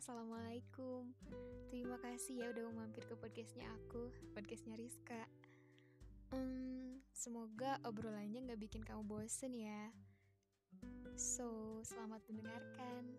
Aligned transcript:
Assalamualaikum. 0.00 1.12
Terima 1.68 2.00
kasih 2.00 2.40
ya 2.40 2.48
udah 2.56 2.72
mau 2.72 2.88
mampir 2.88 3.04
ke 3.04 3.12
podcastnya 3.20 3.68
aku 3.68 4.08
Podcastnya 4.32 4.72
Rizka. 4.80 5.28
Hmm, 6.32 7.04
Semoga 7.12 7.76
obrolannya 7.84 8.48
gak 8.48 8.64
bikin 8.64 8.80
kamu 8.80 9.04
bosen 9.04 9.52
ya. 9.52 9.92
So, 11.20 11.84
selamat 11.84 12.24
mendengarkan. 12.32 13.12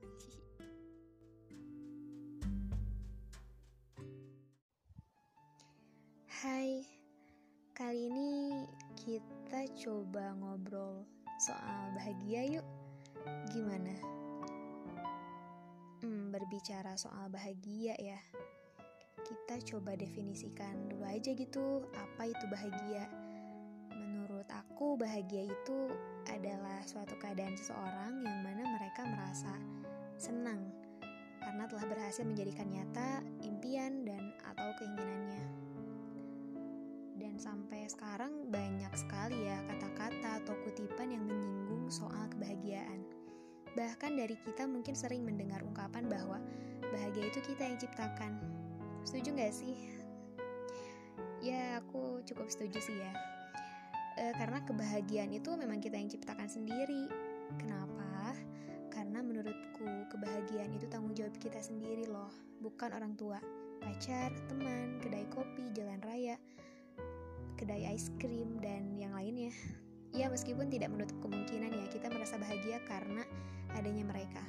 Hai 6.41 6.81
Kali 7.77 8.09
ini 8.09 8.65
kita 8.97 9.69
coba 9.85 10.33
ngobrol 10.33 11.05
soal 11.45 11.93
bahagia 11.93 12.57
yuk. 12.57 12.65
Gimana? 13.53 13.93
Berbicara 16.03 16.97
soal 16.97 17.29
bahagia 17.29 17.93
ya, 18.01 18.19
kita 19.21 19.61
coba 19.73 19.93
definisikan 19.93 20.89
dulu 20.89 21.05
aja 21.05 21.31
gitu 21.37 21.85
apa 21.93 22.25
itu 22.25 22.45
bahagia. 22.49 23.05
Menurut 23.93 24.49
aku 24.49 24.97
bahagia 24.97 25.45
itu 25.45 25.79
adalah 26.25 26.81
suatu 26.89 27.13
keadaan 27.21 27.53
seseorang 27.53 28.25
yang 28.25 28.39
mana 28.41 28.63
mereka 28.81 29.05
merasa 29.05 29.53
senang 30.17 30.73
karena 31.41 31.65
telah 31.69 31.85
berhasil 31.85 32.25
menjadikan 32.25 32.69
nyata 32.69 33.21
impian 33.45 34.01
dan 34.01 34.33
atau 34.41 34.69
keinginannya. 34.81 35.45
Dan 37.21 37.37
sampai 37.37 37.85
sekarang 37.85 38.49
banyak 38.49 38.89
sekali 38.97 39.45
ya 39.45 39.60
Bahkan 43.75 44.19
dari 44.19 44.35
kita 44.35 44.67
mungkin 44.67 44.93
sering 44.93 45.23
mendengar 45.23 45.63
ungkapan 45.63 46.11
bahwa 46.11 46.43
bahagia 46.91 47.31
itu 47.31 47.39
kita 47.39 47.71
yang 47.71 47.77
ciptakan. 47.79 48.35
Setuju 49.07 49.33
gak 49.39 49.53
sih? 49.55 49.75
Ya, 51.41 51.81
aku 51.81 52.21
cukup 52.27 52.51
setuju 52.51 52.77
sih 52.83 52.97
ya. 52.99 53.11
E, 54.19 54.35
karena 54.37 54.61
kebahagiaan 54.61 55.31
itu 55.33 55.49
memang 55.55 55.81
kita 55.81 55.97
yang 55.97 56.11
ciptakan 56.11 56.45
sendiri. 56.45 57.09
Kenapa? 57.57 58.37
Karena 58.91 59.23
menurutku 59.23 59.87
kebahagiaan 60.11 60.75
itu 60.75 60.85
tanggung 60.91 61.15
jawab 61.15 61.33
kita 61.39 61.57
sendiri 61.63 62.05
loh, 62.05 62.29
bukan 62.59 62.91
orang 62.93 63.15
tua, 63.15 63.39
pacar, 63.81 64.29
teman, 64.51 64.99
kedai 65.01 65.25
kopi, 65.31 65.71
jalan 65.73 65.97
raya, 66.05 66.35
kedai 67.57 67.89
es 67.89 68.13
krim, 68.21 68.59
dan 68.61 68.93
yang 68.99 69.15
lainnya. 69.15 69.49
Ya 70.11 70.27
meskipun 70.27 70.67
tidak 70.67 70.91
menutup 70.91 71.15
kemungkinan 71.23 71.71
ya 71.71 71.85
kita 71.87 72.11
merasa 72.11 72.35
bahagia 72.35 72.83
karena 72.83 73.23
adanya 73.71 74.03
mereka. 74.03 74.43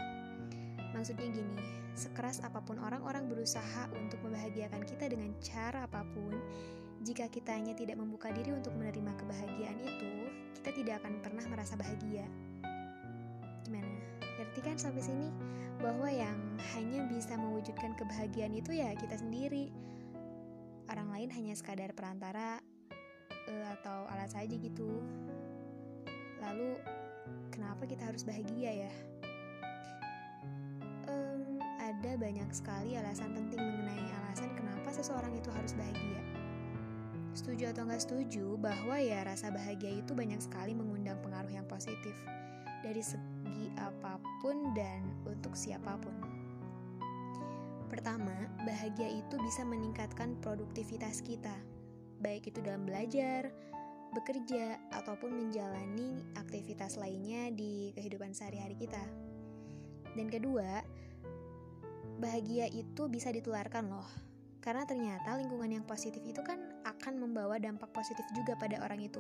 Maksudnya 0.92 1.30
gini, 1.32 1.56
sekeras 1.96 2.44
apa 2.44 2.60
pun 2.60 2.76
orang-orang 2.82 3.30
berusaha 3.30 3.88
untuk 3.96 4.20
membahagiakan 4.26 4.84
kita 4.84 5.08
dengan 5.08 5.32
cara 5.40 5.88
apa 5.88 6.04
pun, 6.04 6.34
jika 7.02 7.26
kita 7.32 7.56
hanya 7.56 7.72
tidak 7.74 7.96
membuka 7.98 8.28
diri 8.30 8.52
untuk 8.52 8.76
menerima 8.76 9.16
kebahagiaan 9.16 9.78
itu, 9.80 10.12
kita 10.60 10.70
tidak 10.76 10.94
akan 11.02 11.18
pernah 11.24 11.44
merasa 11.48 11.74
bahagia. 11.74 12.28
Gimana? 13.66 13.98
Ngerti 14.38 14.60
kan 14.62 14.76
sampai 14.76 15.02
sini? 15.02 15.28
Bahwa 15.82 16.06
yang 16.12 16.38
hanya 16.76 17.08
bisa 17.10 17.34
mewujudkan 17.34 17.98
kebahagiaan 17.98 18.54
itu 18.54 18.76
ya 18.76 18.94
kita 18.94 19.18
sendiri. 19.18 19.72
Orang 20.86 21.10
lain 21.10 21.32
hanya 21.32 21.56
sekadar 21.56 21.90
perantara 21.96 22.60
uh, 23.48 23.66
atau 23.80 24.06
alat 24.12 24.30
saja 24.30 24.54
gitu. 24.54 25.02
Lalu, 26.42 26.76
kenapa 27.54 27.86
kita 27.86 28.10
harus 28.10 28.26
bahagia 28.26 28.90
ya? 28.90 28.92
Um, 31.06 31.62
ada 31.78 32.18
banyak 32.18 32.50
sekali 32.50 32.98
alasan 32.98 33.30
penting 33.32 33.62
mengenai 33.62 34.10
alasan 34.22 34.50
kenapa 34.58 34.90
seseorang 34.90 35.32
itu 35.38 35.48
harus 35.54 35.72
bahagia. 35.78 36.20
Setuju 37.32 37.72
atau 37.72 37.88
nggak 37.88 38.02
setuju 38.02 38.60
bahwa 38.60 39.00
ya 39.00 39.24
rasa 39.24 39.48
bahagia 39.48 40.04
itu 40.04 40.12
banyak 40.12 40.42
sekali 40.42 40.76
mengundang 40.76 41.16
pengaruh 41.24 41.48
yang 41.48 41.64
positif 41.64 42.12
dari 42.84 43.00
segi 43.00 43.72
apa 43.78 44.20
pun 44.42 44.74
dan 44.76 45.00
untuk 45.24 45.56
siapa 45.56 45.96
pun. 45.96 46.12
Pertama, 47.88 48.34
bahagia 48.64 49.08
itu 49.08 49.36
bisa 49.40 49.64
meningkatkan 49.64 50.36
produktivitas 50.40 51.20
kita, 51.20 51.52
baik 52.24 52.48
itu 52.48 52.64
dalam 52.64 52.88
belajar, 52.88 53.52
bekerja, 54.12 54.78
ataupun 54.92 55.32
menjalani 55.32 56.20
aktivitas 56.36 57.00
lainnya 57.00 57.48
di 57.52 57.90
kehidupan 57.96 58.36
sehari-hari 58.36 58.76
kita. 58.76 59.02
Dan 60.12 60.28
kedua, 60.28 60.84
bahagia 62.20 62.68
itu 62.68 63.08
bisa 63.08 63.32
ditularkan 63.32 63.88
loh. 63.88 64.08
Karena 64.62 64.86
ternyata 64.86 65.34
lingkungan 65.34 65.74
yang 65.74 65.84
positif 65.88 66.22
itu 66.22 66.38
kan 66.46 66.60
akan 66.86 67.18
membawa 67.18 67.58
dampak 67.58 67.90
positif 67.90 68.22
juga 68.30 68.54
pada 68.54 68.78
orang 68.84 69.02
itu. 69.02 69.18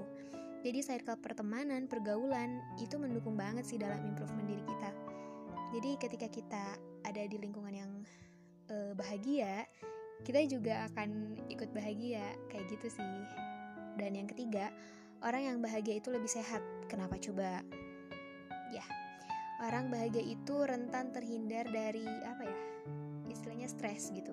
Jadi 0.62 0.78
circle 0.78 1.18
pertemanan, 1.18 1.90
pergaulan 1.90 2.62
itu 2.78 2.94
mendukung 2.94 3.34
banget 3.34 3.66
sih 3.66 3.82
dalam 3.82 3.98
improvement 4.06 4.46
diri 4.46 4.62
kita. 4.62 4.90
Jadi 5.74 5.90
ketika 5.98 6.28
kita 6.30 6.64
ada 7.02 7.22
di 7.26 7.34
lingkungan 7.42 7.74
yang 7.74 7.92
uh, 8.70 8.94
bahagia, 8.94 9.66
kita 10.22 10.46
juga 10.46 10.86
akan 10.94 11.34
ikut 11.50 11.74
bahagia 11.74 12.22
kayak 12.46 12.70
gitu 12.70 12.86
sih. 12.94 13.18
Dan 13.96 14.16
yang 14.16 14.28
ketiga, 14.28 14.72
orang 15.20 15.42
yang 15.46 15.58
bahagia 15.60 16.00
itu 16.00 16.08
lebih 16.08 16.28
sehat. 16.28 16.60
Kenapa 16.88 17.20
coba? 17.20 17.60
Ya, 18.72 18.84
orang 19.60 19.92
bahagia 19.92 20.24
itu 20.24 20.54
rentan 20.64 21.12
terhindar 21.12 21.68
dari 21.68 22.06
apa 22.24 22.42
ya? 22.44 22.58
Istilahnya 23.28 23.68
stres 23.68 24.08
gitu. 24.12 24.32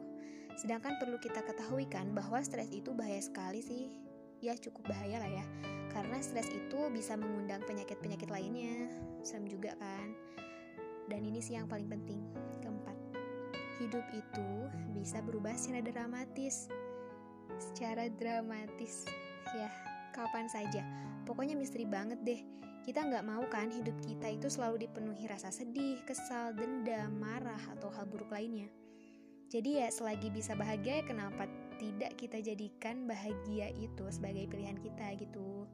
Sedangkan 0.60 1.00
perlu 1.00 1.16
kita 1.24 1.40
ketahui 1.44 1.88
kan 1.88 2.12
bahwa 2.12 2.40
stres 2.44 2.68
itu 2.72 2.92
bahaya 2.92 3.24
sekali 3.24 3.64
sih. 3.64 3.88
Ya 4.40 4.56
cukup 4.56 4.92
bahaya 4.92 5.24
lah 5.24 5.32
ya. 5.32 5.46
Karena 5.92 6.20
stres 6.20 6.48
itu 6.52 6.80
bisa 6.92 7.16
mengundang 7.16 7.64
penyakit-penyakit 7.64 8.28
lainnya. 8.28 8.88
Serem 9.24 9.48
juga 9.48 9.76
kan. 9.80 10.16
Dan 11.08 11.24
ini 11.24 11.40
sih 11.40 11.56
yang 11.56 11.68
paling 11.68 11.88
penting. 11.88 12.22
Keempat, 12.60 12.96
hidup 13.82 14.06
itu 14.12 14.50
bisa 14.96 15.20
berubah 15.24 15.56
secara 15.56 15.84
dramatis. 15.84 16.68
Secara 17.60 18.08
dramatis 18.12 19.08
ya 19.56 19.70
kapan 20.14 20.50
saja. 20.50 20.82
Pokoknya 21.24 21.56
misteri 21.56 21.86
banget 21.86 22.20
deh. 22.26 22.42
Kita 22.84 23.06
nggak 23.06 23.28
mau 23.28 23.44
kan 23.52 23.70
hidup 23.70 23.94
kita 24.02 24.34
itu 24.34 24.50
selalu 24.50 24.88
dipenuhi 24.88 25.30
rasa 25.30 25.54
sedih, 25.54 26.02
kesal, 26.08 26.56
dendam, 26.56 27.14
marah, 27.22 27.60
atau 27.78 27.92
hal 27.94 28.10
buruk 28.10 28.34
lainnya. 28.34 28.72
Jadi 29.50 29.82
ya 29.82 29.90
selagi 29.90 30.30
bisa 30.30 30.54
bahagia 30.54 31.02
ya 31.02 31.04
kenapa 31.06 31.50
tidak 31.82 32.14
kita 32.22 32.38
jadikan 32.38 33.10
bahagia 33.10 33.74
itu 33.74 34.06
sebagai 34.14 34.46
pilihan 34.46 34.78
kita 34.78 35.18
gitu. 35.18 35.66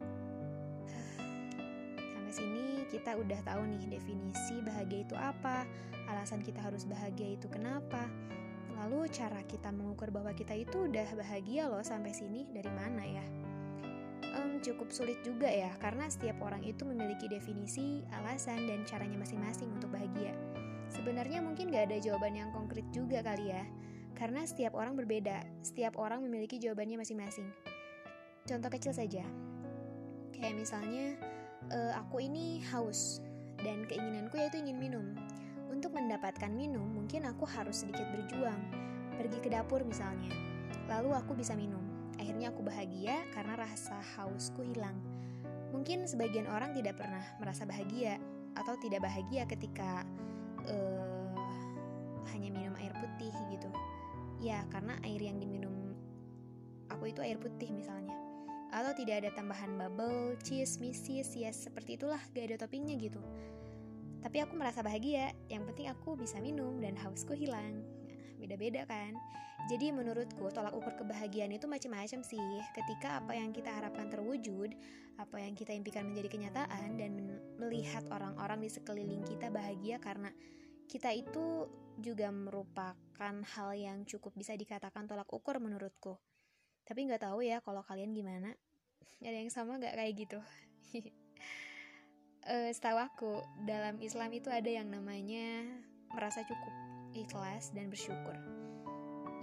Sampai 2.16 2.32
sini 2.32 2.88
kita 2.88 3.20
udah 3.20 3.40
tahu 3.44 3.68
nih 3.68 4.00
definisi 4.00 4.56
bahagia 4.64 5.04
itu 5.04 5.16
apa, 5.16 5.68
alasan 6.08 6.40
kita 6.40 6.64
harus 6.64 6.88
bahagia 6.88 7.36
itu 7.36 7.44
kenapa, 7.52 8.08
Lalu 8.80 9.06
cara 9.10 9.40
kita 9.46 9.70
mengukur 9.70 10.10
bahwa 10.10 10.34
kita 10.34 10.52
itu 10.56 10.90
udah 10.90 11.06
bahagia 11.14 11.70
loh 11.70 11.82
sampai 11.82 12.10
sini 12.10 12.46
dari 12.50 12.70
mana 12.74 13.02
ya? 13.06 13.26
Um, 14.34 14.58
cukup 14.58 14.90
sulit 14.90 15.22
juga 15.22 15.46
ya, 15.46 15.70
karena 15.78 16.10
setiap 16.10 16.42
orang 16.42 16.66
itu 16.66 16.82
memiliki 16.82 17.30
definisi, 17.30 18.02
alasan, 18.10 18.66
dan 18.66 18.82
caranya 18.82 19.14
masing-masing 19.14 19.70
untuk 19.70 19.94
bahagia. 19.94 20.34
Sebenarnya 20.90 21.38
mungkin 21.38 21.70
gak 21.70 21.90
ada 21.90 22.02
jawaban 22.02 22.34
yang 22.34 22.50
konkret 22.50 22.82
juga 22.90 23.22
kali 23.22 23.54
ya, 23.54 23.62
karena 24.18 24.42
setiap 24.42 24.74
orang 24.74 24.98
berbeda, 24.98 25.46
setiap 25.62 25.94
orang 25.94 26.18
memiliki 26.26 26.58
jawabannya 26.58 26.98
masing-masing. 26.98 27.46
Contoh 28.42 28.70
kecil 28.74 28.90
saja, 28.90 29.22
kayak 30.34 30.58
misalnya, 30.58 31.14
uh, 31.70 31.94
aku 32.02 32.26
ini 32.26 32.58
haus, 32.74 33.22
dan 33.62 33.86
keinginanku 33.86 34.34
yaitu 34.34 34.58
ingin 34.60 34.76
minum. 34.82 35.14
Untuk 35.84 36.00
mendapatkan 36.00 36.48
minum, 36.48 36.96
mungkin 36.96 37.28
aku 37.28 37.44
harus 37.44 37.84
sedikit 37.84 38.08
berjuang, 38.08 38.56
pergi 39.20 39.36
ke 39.36 39.52
dapur 39.52 39.84
misalnya. 39.84 40.32
Lalu 40.88 41.12
aku 41.12 41.36
bisa 41.36 41.52
minum. 41.52 41.84
Akhirnya 42.16 42.48
aku 42.48 42.64
bahagia 42.64 43.20
karena 43.36 43.52
rasa 43.52 44.00
hausku 44.16 44.64
hilang. 44.64 44.96
Mungkin 45.76 46.08
sebagian 46.08 46.48
orang 46.48 46.72
tidak 46.72 46.96
pernah 46.96 47.20
merasa 47.36 47.68
bahagia 47.68 48.16
atau 48.56 48.80
tidak 48.80 49.04
bahagia 49.04 49.44
ketika 49.44 50.08
uh, 50.64 51.36
hanya 52.32 52.48
minum 52.48 52.72
air 52.80 52.96
putih 52.96 53.36
gitu. 53.52 53.68
Ya, 54.40 54.64
karena 54.72 54.96
air 55.04 55.20
yang 55.20 55.36
diminum 55.36 55.92
aku 56.88 57.12
itu 57.12 57.20
air 57.20 57.36
putih 57.36 57.68
misalnya. 57.76 58.16
Atau 58.72 59.04
tidak 59.04 59.20
ada 59.20 59.36
tambahan 59.36 59.76
bubble, 59.76 60.40
cheese, 60.40 60.80
misis, 60.80 61.36
ya 61.36 61.52
seperti 61.52 62.00
itulah, 62.00 62.24
gak 62.32 62.56
ada 62.56 62.64
toppingnya 62.64 62.96
gitu. 62.96 63.20
Tapi 64.24 64.40
aku 64.40 64.56
merasa 64.56 64.80
bahagia, 64.80 65.36
yang 65.52 65.68
penting 65.68 65.92
aku 65.92 66.16
bisa 66.16 66.40
minum 66.40 66.80
dan 66.80 66.96
hausku 66.96 67.36
hilang. 67.36 67.84
Nah, 68.08 68.40
beda-beda 68.40 68.88
kan? 68.88 69.12
Jadi 69.68 69.92
menurutku 69.92 70.48
tolak 70.48 70.72
ukur 70.72 70.96
kebahagiaan 70.96 71.52
itu 71.52 71.68
macam-macam 71.68 72.24
sih. 72.24 72.60
Ketika 72.72 73.20
apa 73.20 73.36
yang 73.36 73.52
kita 73.52 73.68
harapkan 73.68 74.08
terwujud, 74.08 74.72
apa 75.20 75.36
yang 75.44 75.52
kita 75.52 75.76
impikan 75.76 76.08
menjadi 76.08 76.28
kenyataan 76.32 76.96
dan 76.96 77.12
melihat 77.60 78.04
orang-orang 78.08 78.64
di 78.64 78.72
sekeliling 78.72 79.24
kita 79.28 79.52
bahagia 79.52 80.00
karena 80.00 80.32
kita 80.88 81.12
itu 81.12 81.68
juga 82.00 82.32
merupakan 82.32 83.34
hal 83.56 83.70
yang 83.76 84.08
cukup 84.08 84.32
bisa 84.36 84.56
dikatakan 84.56 85.04
tolak 85.04 85.28
ukur 85.32 85.60
menurutku. 85.60 86.16
Tapi 86.84 87.08
nggak 87.08 87.28
tahu 87.28 87.44
ya 87.44 87.60
kalau 87.60 87.84
kalian 87.84 88.16
gimana. 88.16 88.56
Ada 89.20 89.36
yang 89.36 89.52
sama 89.52 89.76
nggak 89.80 89.96
kayak 89.96 90.14
gitu? 90.16 90.40
uh, 92.48 92.70
setahu 92.70 92.98
aku 93.00 93.32
dalam 93.64 93.96
Islam 94.00 94.30
itu 94.32 94.48
ada 94.52 94.68
yang 94.68 94.88
namanya 94.88 95.64
merasa 96.12 96.44
cukup, 96.44 96.74
ikhlas 97.16 97.72
dan 97.72 97.90
bersyukur. 97.90 98.36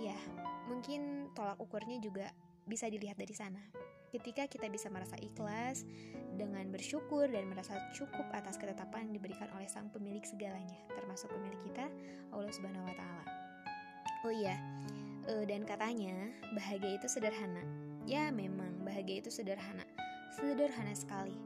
Ya, 0.02 0.18
mungkin 0.66 1.30
tolak 1.38 1.62
ukurnya 1.62 2.02
juga 2.02 2.34
bisa 2.66 2.90
dilihat 2.90 3.20
dari 3.20 3.34
sana. 3.36 3.62
Ketika 4.12 4.44
kita 4.48 4.68
bisa 4.68 4.92
merasa 4.92 5.16
ikhlas 5.24 5.88
dengan 6.36 6.68
bersyukur 6.68 7.32
dan 7.32 7.48
merasa 7.48 7.80
cukup 7.96 8.28
atas 8.36 8.60
ketetapan 8.60 9.08
yang 9.08 9.24
diberikan 9.24 9.48
oleh 9.56 9.72
Sang 9.72 9.88
Pemilik 9.88 10.24
segalanya, 10.28 10.80
termasuk 10.92 11.32
pemilik 11.32 11.60
kita, 11.64 11.88
Allah 12.36 12.52
Subhanahu 12.52 12.88
wa 12.88 12.96
taala. 12.96 13.26
Oh 14.28 14.34
iya, 14.34 14.60
uh, 15.32 15.44
dan 15.48 15.64
katanya 15.64 16.28
bahagia 16.54 17.00
itu 17.00 17.08
sederhana. 17.08 17.64
Ya, 18.04 18.34
memang 18.34 18.84
bahagia 18.84 19.22
itu 19.24 19.32
sederhana. 19.32 19.86
Sederhana 20.36 20.92
sekali. 20.92 21.38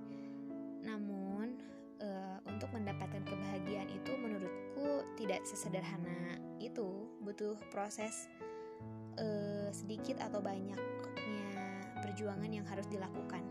Namun, 0.85 1.24
untuk 2.55 2.71
mendapatkan 2.71 3.21
kebahagiaan 3.27 3.91
itu 3.91 4.15
menurutku 4.15 5.03
tidak 5.19 5.43
sesederhana 5.43 6.39
itu, 6.63 7.05
butuh 7.19 7.59
proses 7.69 8.31
uh, 9.19 9.67
sedikit 9.75 10.23
atau 10.23 10.39
banyaknya 10.39 10.95
perjuangan 12.15 12.47
yang 12.47 12.63
harus 12.63 12.87
dilakukan. 12.87 13.43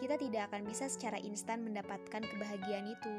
Kita 0.00 0.16
tidak 0.16 0.48
akan 0.48 0.64
bisa 0.64 0.88
secara 0.88 1.20
instan 1.20 1.66
mendapatkan 1.66 2.24
kebahagiaan 2.24 2.88
itu. 2.88 3.14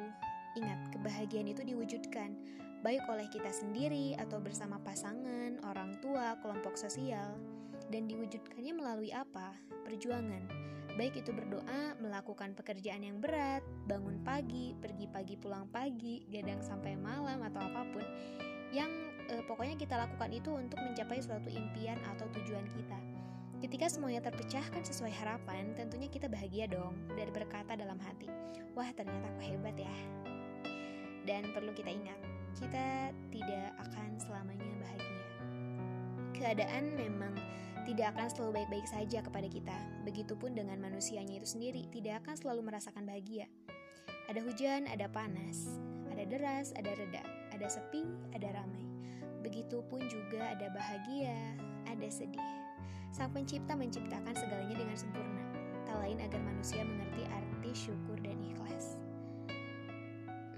Ingat, 0.58 0.90
kebahagiaan 0.96 1.52
itu 1.52 1.62
diwujudkan 1.62 2.34
baik 2.82 3.04
oleh 3.12 3.28
kita 3.30 3.52
sendiri 3.52 4.18
atau 4.18 4.42
bersama 4.42 4.82
pasangan, 4.82 5.62
orang 5.68 6.00
tua, 6.02 6.40
kelompok 6.42 6.80
sosial, 6.80 7.36
dan 7.92 8.08
diwujudkannya 8.08 8.74
melalui 8.74 9.12
apa? 9.14 9.54
Perjuangan. 9.86 10.48
Baik 11.00 11.24
itu 11.24 11.32
berdoa, 11.32 11.96
melakukan 12.04 12.52
pekerjaan 12.60 13.00
yang 13.08 13.24
berat, 13.24 13.64
bangun 13.88 14.20
pagi, 14.20 14.76
pergi 14.84 15.08
pagi 15.08 15.40
pulang 15.40 15.64
pagi, 15.72 16.28
gadang 16.28 16.60
sampai 16.60 17.00
malam 17.00 17.40
atau 17.40 17.64
apa 17.64 17.88
pun 17.88 18.04
yang 18.76 18.92
eh, 19.32 19.40
pokoknya 19.48 19.80
kita 19.80 19.96
lakukan 19.96 20.28
itu 20.36 20.52
untuk 20.52 20.76
mencapai 20.76 21.24
suatu 21.24 21.48
impian 21.48 21.96
atau 22.04 22.28
tujuan 22.36 22.68
kita. 22.68 23.00
Ketika 23.64 23.88
semuanya 23.88 24.28
terpecahkan 24.28 24.84
sesuai 24.84 25.16
harapan, 25.24 25.72
tentunya 25.72 26.12
kita 26.12 26.28
bahagia 26.28 26.68
dong 26.68 26.92
dan 27.16 27.32
berkata 27.32 27.80
dalam 27.80 27.96
hati, 28.04 28.28
"Wah, 28.76 28.92
ternyata 28.92 29.24
aku 29.32 29.56
hebat 29.56 29.80
ya." 29.80 29.96
Dan 31.24 31.48
perlu 31.56 31.72
kita 31.80 31.96
ingat, 31.96 32.20
kita 32.60 33.16
tidak 33.32 33.72
akan 33.88 34.20
selamanya 34.20 34.68
bahagia. 34.84 35.24
Keadaan 36.36 36.92
memang 37.00 37.40
tidak 37.90 38.14
akan 38.14 38.30
selalu 38.30 38.52
baik-baik 38.62 38.86
saja 38.86 39.20
kepada 39.26 39.50
kita. 39.50 39.74
Begitupun 40.06 40.54
dengan 40.54 40.78
manusianya 40.78 41.42
itu 41.42 41.58
sendiri, 41.58 41.90
tidak 41.90 42.22
akan 42.22 42.38
selalu 42.38 42.70
merasakan 42.70 43.02
bahagia. 43.02 43.50
Ada 44.30 44.46
hujan, 44.46 44.86
ada 44.86 45.10
panas, 45.10 45.82
ada 46.14 46.22
deras, 46.22 46.70
ada 46.78 46.94
reda, 46.94 47.26
ada 47.50 47.66
sepi, 47.66 48.06
ada 48.38 48.54
ramai. 48.54 48.86
Begitupun 49.42 50.06
juga 50.06 50.54
ada 50.54 50.70
bahagia, 50.70 51.34
ada 51.90 52.06
sedih. 52.14 52.46
Sang 53.10 53.34
pencipta 53.34 53.74
menciptakan 53.74 54.38
segalanya 54.38 54.78
dengan 54.78 54.94
sempurna, 54.94 55.42
tak 55.90 55.98
lain 56.06 56.22
agar 56.22 56.46
manusia 56.46 56.86
mengerti 56.86 57.26
arti 57.26 57.72
syukur 57.74 58.22
dan 58.22 58.38
ikhlas. 58.46 59.02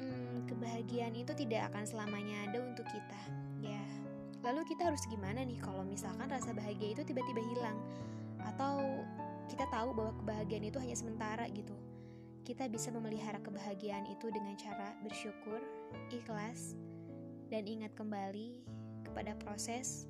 Hmm, 0.04 0.44
kebahagiaan 0.52 1.16
itu 1.16 1.32
tidak 1.32 1.72
akan 1.72 1.88
selamanya 1.88 2.52
ada 2.52 2.60
untuk 2.60 2.84
kita. 2.92 3.22
Ya, 3.64 3.80
lalu 4.42 4.62
kita 4.66 4.90
harus 4.90 5.06
gimana 5.06 5.46
nih 5.46 5.62
kalau 5.62 5.86
misalkan 5.86 6.30
rasa 6.30 6.54
bahagia 6.54 6.98
itu 6.98 7.02
tiba-tiba 7.06 7.42
hilang? 7.42 7.78
Atau 8.42 9.06
kita 9.50 9.70
tahu 9.70 9.94
bahwa 9.94 10.14
kebahagiaan 10.24 10.66
itu 10.66 10.78
hanya 10.82 10.98
sementara 10.98 11.46
gitu. 11.54 11.74
Kita 12.42 12.66
bisa 12.66 12.90
memelihara 12.90 13.38
kebahagiaan 13.38 14.10
itu 14.10 14.34
dengan 14.34 14.58
cara 14.58 14.98
bersyukur, 15.06 15.62
ikhlas, 16.10 16.74
dan 17.54 17.70
ingat 17.70 17.94
kembali 17.94 18.58
kepada 19.06 19.38
proses 19.38 20.10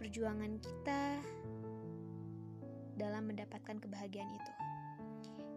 perjuangan 0.00 0.58
kita 0.58 1.22
dalam 2.98 3.30
mendapatkan 3.30 3.78
kebahagiaan 3.78 4.32
itu. 4.34 4.52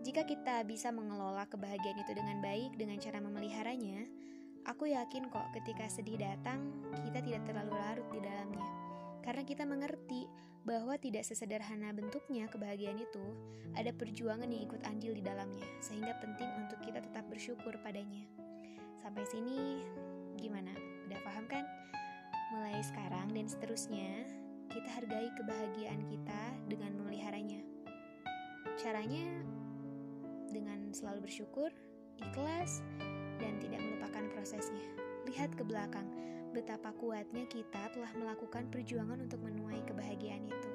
Jika 0.06 0.22
kita 0.30 0.62
bisa 0.70 0.94
mengelola 0.94 1.50
kebahagiaan 1.50 1.98
itu 1.98 2.14
dengan 2.14 2.38
baik 2.38 2.78
dengan 2.78 3.02
cara 3.02 3.18
memeliharanya, 3.18 4.06
aku 4.66 4.90
yakin 4.90 5.30
kok 5.30 5.54
ketika 5.54 5.86
sedih 5.86 6.18
datang, 6.18 6.74
kita 7.06 7.22
tidak 7.22 7.42
terlalu 7.46 7.74
larut 7.78 8.08
di 8.10 8.20
dalamnya. 8.20 8.68
Karena 9.22 9.44
kita 9.46 9.64
mengerti 9.66 10.26
bahwa 10.66 10.98
tidak 10.98 11.22
sesederhana 11.26 11.94
bentuknya 11.94 12.50
kebahagiaan 12.50 12.98
itu, 12.98 13.26
ada 13.78 13.94
perjuangan 13.94 14.50
yang 14.50 14.66
ikut 14.66 14.82
andil 14.90 15.14
di 15.14 15.22
dalamnya, 15.22 15.66
sehingga 15.78 16.18
penting 16.18 16.50
untuk 16.58 16.82
kita 16.82 17.02
tetap 17.02 17.26
bersyukur 17.30 17.78
padanya. 17.86 18.26
Sampai 18.98 19.22
sini, 19.30 19.86
gimana? 20.42 20.74
Udah 21.06 21.22
paham 21.22 21.46
kan? 21.46 21.66
Mulai 22.58 22.82
sekarang 22.82 23.30
dan 23.38 23.46
seterusnya, 23.46 24.26
kita 24.74 24.90
hargai 24.90 25.30
kebahagiaan 25.38 26.02
kita 26.10 26.42
dengan 26.66 26.98
memeliharanya. 26.98 27.62
Caranya 28.82 29.46
dengan 30.50 30.90
selalu 30.90 31.30
bersyukur, 31.30 31.70
ikhlas, 32.18 32.82
dan 33.46 33.62
tidak 33.62 33.82
melupakan 33.86 34.26
prosesnya. 34.34 34.82
Lihat 35.30 35.54
ke 35.54 35.62
belakang, 35.62 36.10
betapa 36.50 36.90
kuatnya 36.98 37.46
kita 37.46 37.94
telah 37.94 38.10
melakukan 38.18 38.66
perjuangan 38.74 39.22
untuk 39.22 39.38
menuai 39.46 39.86
kebahagiaan 39.86 40.50
itu. 40.50 40.72